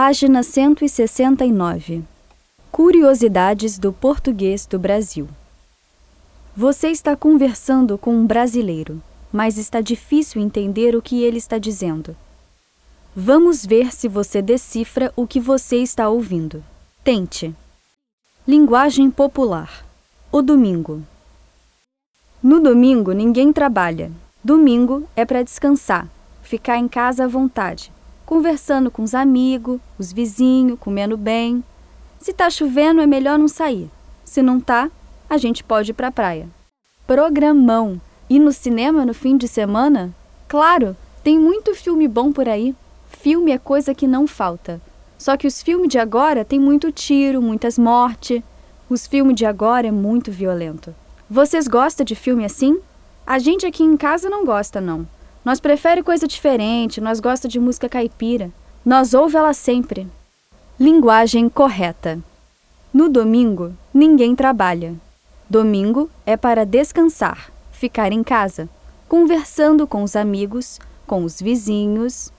[0.00, 2.04] Página 169.
[2.70, 5.28] Curiosidades do português do Brasil.
[6.54, 12.16] Você está conversando com um brasileiro, mas está difícil entender o que ele está dizendo.
[13.12, 16.62] Vamos ver se você decifra o que você está ouvindo.
[17.02, 17.52] Tente.
[18.46, 19.84] Linguagem popular.
[20.30, 21.02] O domingo.
[22.40, 24.12] No domingo ninguém trabalha.
[24.44, 26.06] Domingo é para descansar,
[26.40, 27.90] ficar em casa à vontade,
[28.28, 31.64] conversando com os amigos, os vizinhos, comendo bem.
[32.18, 33.90] Se tá chovendo é melhor não sair.
[34.22, 34.90] Se não tá,
[35.30, 36.46] a gente pode ir para a praia.
[37.06, 37.98] Programão.
[38.28, 40.14] E no cinema no fim de semana?
[40.46, 42.76] Claro, tem muito filme bom por aí.
[43.08, 44.78] Filme é coisa que não falta.
[45.16, 48.42] Só que os filmes de agora tem muito tiro, muitas mortes.
[48.90, 50.94] Os filmes de agora é muito violento.
[51.30, 52.78] Vocês gostam de filme assim?
[53.26, 55.06] A gente aqui em casa não gosta, não.
[55.44, 58.50] Nós prefere coisa diferente, nós gosta de música caipira.
[58.84, 60.06] Nós ouve ela sempre.
[60.78, 62.18] Linguagem correta.
[62.92, 64.94] No domingo, ninguém trabalha.
[65.48, 68.68] Domingo é para descansar, ficar em casa,
[69.08, 72.32] conversando com os amigos, com os vizinhos,